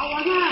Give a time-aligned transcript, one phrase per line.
[0.00, 0.49] 娃娃呢？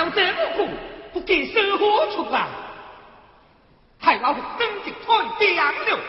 [0.00, 0.66] 养这么苦，
[1.12, 2.48] 不给生活出来，
[4.00, 6.00] 太老实真的太娘了。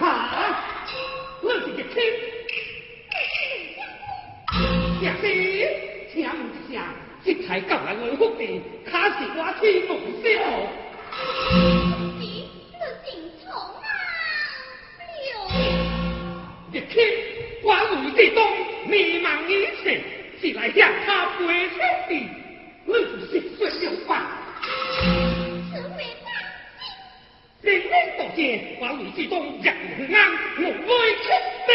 [0.00, 0.64] 啊，
[1.40, 2.04] 我是叶天，
[3.14, 3.30] 是。
[6.68, 6.92] 下，
[7.84, 8.34] 来我否？
[8.90, 9.24] 可是
[10.20, 10.42] 天。
[16.72, 16.80] Trực
[18.16, 18.42] 之动，
[18.86, 20.00] 迷茫一切，
[20.40, 22.14] 是来向他赔偿的，
[22.86, 23.90] 你不是说笑
[27.62, 27.82] Mười
[28.34, 28.40] 姐，
[28.80, 30.88] 我为
[31.20, 31.28] Nghĩa
[31.66, 31.72] Trời,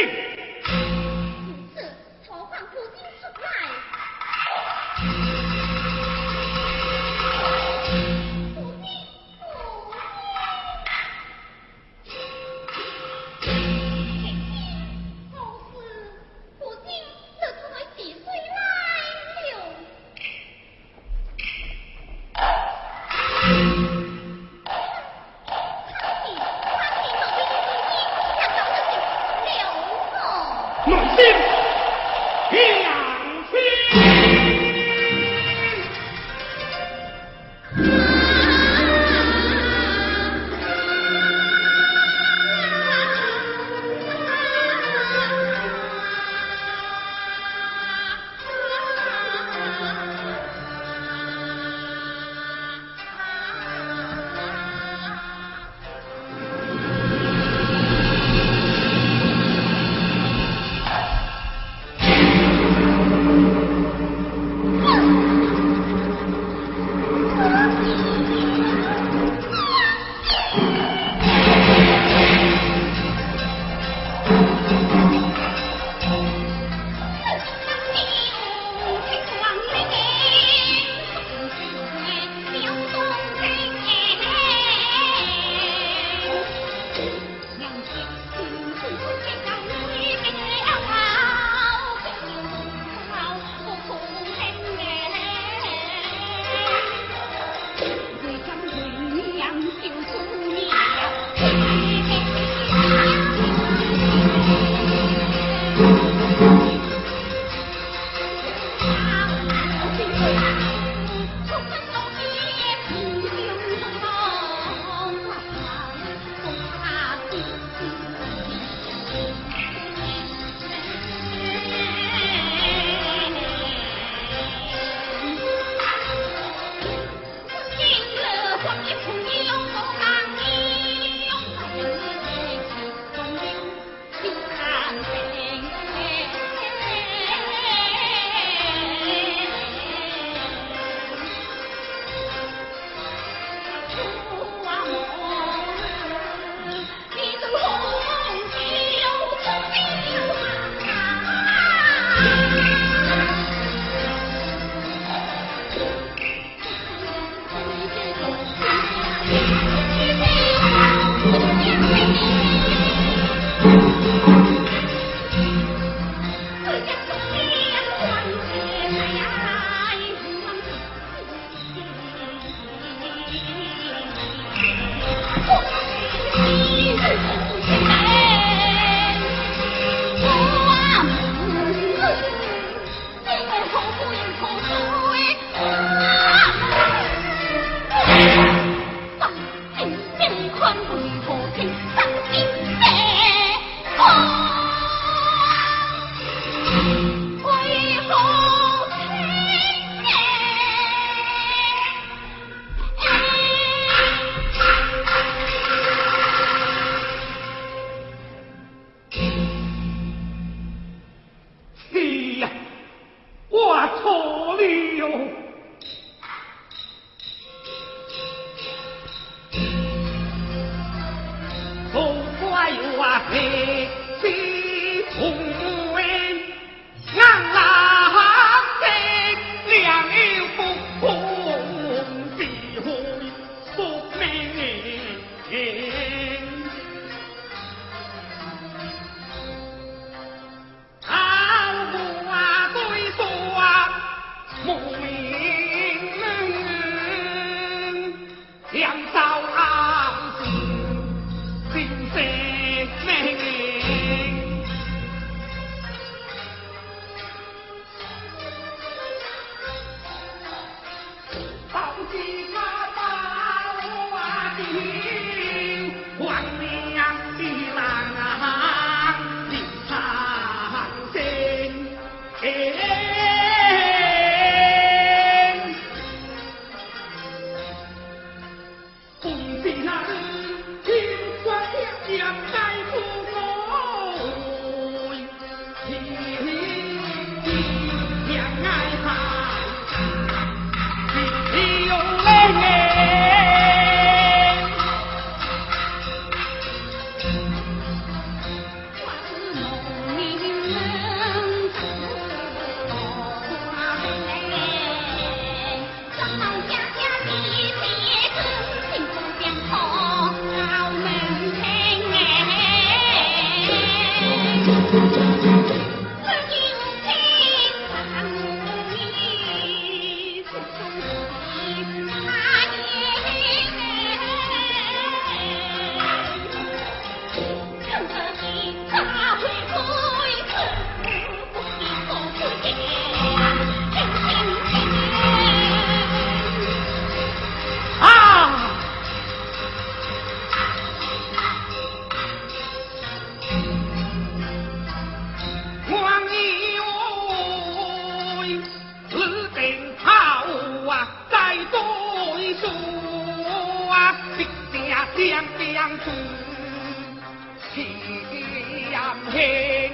[359.34, 359.87] 哎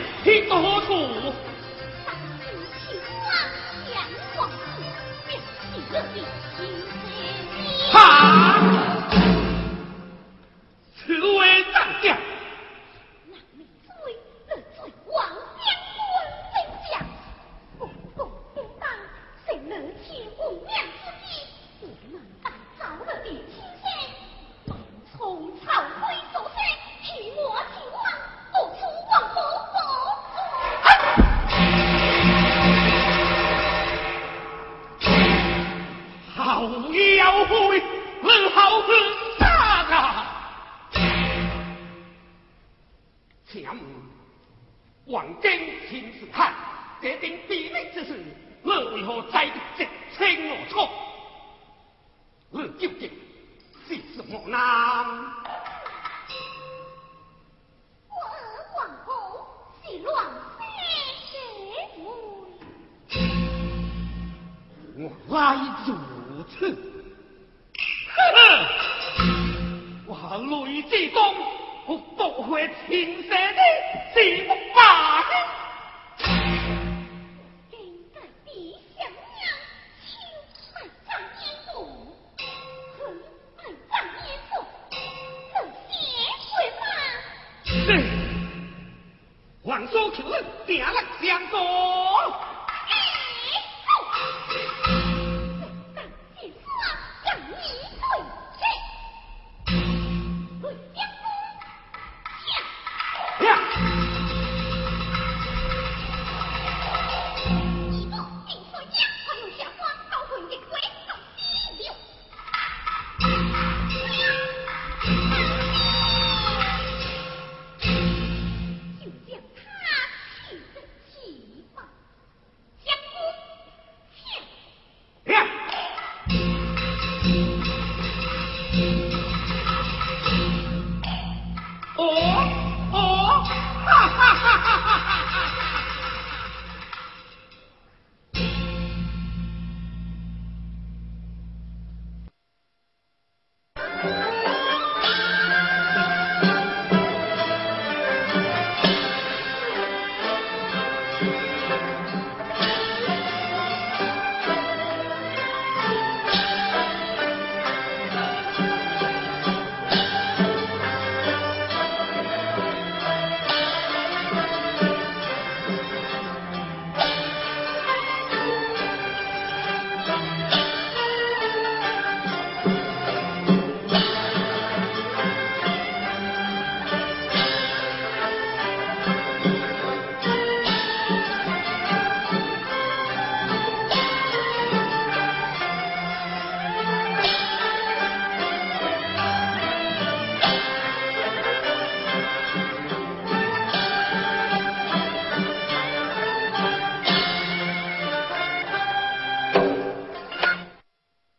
[0.24, 1.49] 青山去